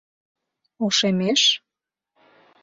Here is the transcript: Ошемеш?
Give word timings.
Ошемеш? 0.85 1.41